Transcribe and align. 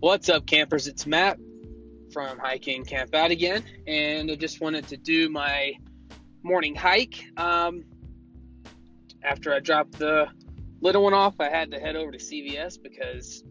What's 0.00 0.30
up, 0.30 0.46
campers? 0.46 0.86
It's 0.86 1.06
Matt 1.06 1.38
from 2.10 2.38
Hiking 2.38 2.86
Camp 2.86 3.14
Out 3.14 3.32
again, 3.32 3.62
and 3.86 4.30
I 4.30 4.34
just 4.34 4.58
wanted 4.58 4.88
to 4.88 4.96
do 4.96 5.28
my 5.28 5.74
morning 6.42 6.74
hike. 6.74 7.22
Um, 7.36 7.84
after 9.22 9.52
I 9.52 9.60
dropped 9.60 9.98
the 9.98 10.28
little 10.80 11.04
one 11.04 11.12
off, 11.12 11.34
I 11.38 11.50
had 11.50 11.72
to 11.72 11.78
head 11.78 11.96
over 11.96 12.12
to 12.12 12.16
CVS 12.16 12.82
because 12.82 13.44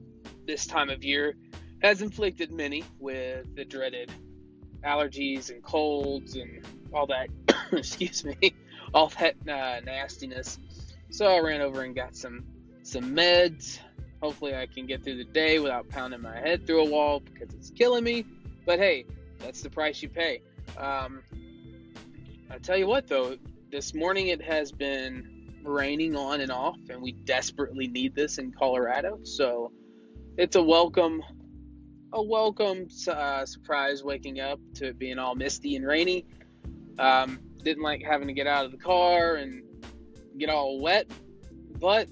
this 0.47 0.65
time 0.65 0.89
of 0.89 1.03
year 1.03 1.35
has 1.83 2.01
inflicted 2.01 2.51
many 2.51 2.83
with 2.97 3.55
the 3.55 3.63
dreaded 3.63 4.11
allergies 4.83 5.51
and 5.51 5.61
colds 5.61 6.35
and 6.35 6.65
all 6.91 7.05
that. 7.05 7.29
excuse 7.71 8.25
me, 8.25 8.55
all 8.91 9.13
that 9.19 9.35
uh, 9.47 9.81
nastiness. 9.85 10.57
So 11.11 11.27
I 11.27 11.41
ran 11.41 11.61
over 11.61 11.83
and 11.83 11.95
got 11.95 12.15
some 12.15 12.43
some 12.81 13.15
meds. 13.15 13.77
Hopefully, 14.21 14.55
I 14.55 14.65
can 14.65 14.85
get 14.85 15.03
through 15.03 15.17
the 15.17 15.23
day 15.23 15.59
without 15.59 15.87
pounding 15.89 16.21
my 16.21 16.37
head 16.37 16.67
through 16.67 16.81
a 16.81 16.89
wall 16.89 17.21
because 17.21 17.53
it's 17.53 17.69
killing 17.69 18.03
me. 18.03 18.25
But 18.65 18.79
hey, 18.79 19.05
that's 19.39 19.61
the 19.61 19.69
price 19.69 20.01
you 20.01 20.09
pay. 20.09 20.41
Um, 20.77 21.23
I 22.51 22.57
tell 22.57 22.77
you 22.77 22.87
what, 22.87 23.07
though, 23.07 23.37
this 23.71 23.93
morning 23.93 24.27
it 24.27 24.41
has 24.41 24.71
been 24.71 25.61
raining 25.63 26.15
on 26.15 26.41
and 26.41 26.51
off, 26.51 26.77
and 26.89 27.01
we 27.01 27.13
desperately 27.13 27.87
need 27.87 28.15
this 28.15 28.37
in 28.37 28.51
Colorado. 28.51 29.19
So 29.23 29.71
it's 30.37 30.55
a 30.55 30.63
welcome, 30.63 31.23
a 32.11 32.21
welcome 32.21 32.87
uh, 33.07 33.45
surprise 33.45 34.03
waking 34.03 34.39
up 34.39 34.59
to 34.75 34.87
it 34.87 34.99
being 34.99 35.19
all 35.19 35.35
misty 35.35 35.75
and 35.75 35.85
rainy. 35.85 36.25
Um, 36.97 37.39
didn't 37.63 37.83
like 37.83 38.03
having 38.03 38.27
to 38.27 38.33
get 38.33 38.47
out 38.47 38.65
of 38.65 38.71
the 38.71 38.77
car 38.77 39.35
and 39.35 39.63
get 40.37 40.49
all 40.49 40.79
wet, 40.79 41.07
but 41.79 42.07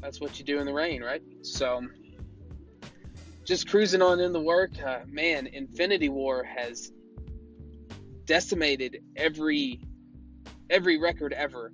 that's 0.00 0.20
what 0.20 0.38
you 0.38 0.44
do 0.44 0.58
in 0.58 0.66
the 0.66 0.72
rain, 0.72 1.02
right? 1.02 1.22
So 1.42 1.82
just 3.44 3.68
cruising 3.68 4.02
on 4.02 4.20
in 4.20 4.32
the 4.32 4.40
work. 4.40 4.70
Uh, 4.84 5.00
man, 5.06 5.46
Infinity 5.46 6.08
War 6.08 6.44
has 6.44 6.92
decimated 8.24 9.02
every 9.16 9.80
every 10.70 10.98
record 10.98 11.32
ever. 11.32 11.70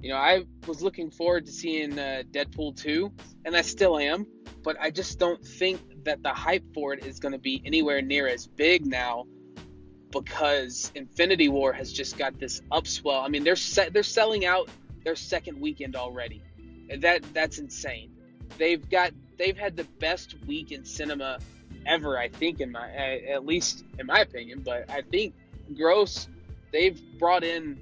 You 0.00 0.10
know, 0.10 0.16
I 0.16 0.44
was 0.66 0.82
looking 0.82 1.10
forward 1.10 1.46
to 1.46 1.52
seeing 1.52 1.98
uh, 1.98 2.22
Deadpool 2.30 2.76
2, 2.76 3.12
and 3.44 3.54
I 3.54 3.60
still 3.60 3.98
am, 3.98 4.26
but 4.64 4.76
I 4.80 4.90
just 4.90 5.18
don't 5.18 5.44
think 5.44 5.80
that 6.04 6.22
the 6.22 6.30
hype 6.30 6.64
for 6.74 6.92
it 6.92 7.04
is 7.04 7.20
going 7.20 7.32
to 7.32 7.38
be 7.38 7.62
anywhere 7.64 8.02
near 8.02 8.26
as 8.26 8.46
big 8.46 8.86
now 8.86 9.26
because 10.10 10.90
Infinity 10.94 11.48
War 11.48 11.72
has 11.72 11.92
just 11.92 12.18
got 12.18 12.38
this 12.38 12.60
upswell. 12.72 13.22
I 13.22 13.28
mean, 13.28 13.44
they're 13.44 13.54
se- 13.54 13.90
they're 13.90 14.02
selling 14.02 14.44
out 14.44 14.68
their 15.04 15.16
second 15.16 15.60
weekend 15.60 15.94
already. 15.94 16.42
That 16.98 17.22
that's 17.32 17.58
insane. 17.58 18.12
They've 18.58 18.88
got 18.88 19.12
they've 19.38 19.56
had 19.56 19.76
the 19.76 19.84
best 19.98 20.36
week 20.46 20.72
in 20.72 20.84
cinema 20.84 21.38
ever, 21.86 22.18
I 22.18 22.28
think, 22.28 22.60
in 22.60 22.72
my 22.72 22.90
at 23.32 23.44
least 23.44 23.84
in 23.98 24.06
my 24.06 24.20
opinion. 24.20 24.62
But 24.64 24.90
I 24.90 25.02
think 25.02 25.34
gross, 25.76 26.28
they've 26.72 27.00
brought 27.18 27.44
in 27.44 27.78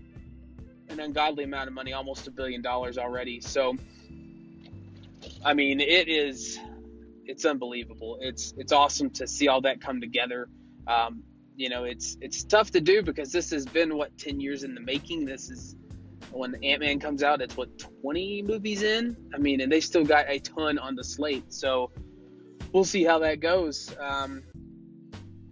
an 0.89 1.01
ungodly 1.01 1.45
amount 1.45 1.69
of 1.69 1.75
money, 1.75 1.93
almost 1.93 2.27
a 2.27 2.31
billion 2.31 2.62
dollars 2.62 2.98
already. 2.98 3.41
So, 3.41 3.77
I 5.45 5.55
mean, 5.55 5.81
it 5.81 6.09
is 6.09 6.59
it's 7.25 7.45
unbelievable. 7.45 8.19
It's 8.21 8.53
it's 8.56 8.73
awesome 8.73 9.11
to 9.11 9.27
see 9.27 9.48
all 9.48 9.61
that 9.62 9.81
come 9.81 10.01
together. 10.01 10.48
Um, 10.87 11.23
you 11.56 11.69
know, 11.69 11.84
it's 11.84 12.17
it's 12.21 12.43
tough 12.45 12.73
to 12.73 12.81
do 12.81 13.03
because 13.03 13.33
this 13.33 13.51
has 13.51 13.67
been 13.67 13.97
what 13.97 14.17
ten 14.19 14.41
years 14.41 14.65
in 14.65 14.75
the 14.75 14.81
making. 14.81 15.27
This 15.27 15.51
is 15.51 15.77
when 16.33 16.62
Ant 16.62 16.81
Man 16.81 16.98
comes 16.98 17.23
out, 17.23 17.41
it's 17.41 17.56
what 17.56 17.78
20 17.78 18.42
movies 18.42 18.83
in. 18.83 19.17
I 19.34 19.39
mean, 19.39 19.61
and 19.61 19.70
they 19.70 19.81
still 19.81 20.05
got 20.05 20.27
a 20.28 20.39
ton 20.39 20.78
on 20.78 20.95
the 20.95 21.05
slate. 21.05 21.53
So 21.53 21.91
we'll 22.72 22.84
see 22.84 23.05
how 23.05 23.19
that 23.20 23.41
goes. 23.41 23.95
Um, 24.00 24.42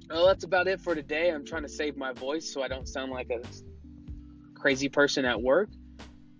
well, 0.08 0.26
that's 0.26 0.44
about 0.44 0.68
it 0.68 0.80
for 0.80 0.94
today. 0.94 1.30
I'm 1.30 1.44
trying 1.44 1.62
to 1.62 1.68
save 1.68 1.96
my 1.96 2.12
voice 2.12 2.52
so 2.52 2.62
I 2.62 2.68
don't 2.68 2.88
sound 2.88 3.12
like 3.12 3.30
a 3.30 3.40
crazy 4.58 4.88
person 4.88 5.24
at 5.24 5.40
work. 5.40 5.68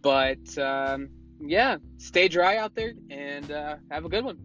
But 0.02 0.56
um, 0.58 1.10
yeah, 1.40 1.76
stay 1.98 2.28
dry 2.28 2.56
out 2.56 2.74
there 2.74 2.94
and 3.10 3.50
uh, 3.50 3.76
have 3.90 4.04
a 4.04 4.08
good 4.08 4.24
one. 4.24 4.38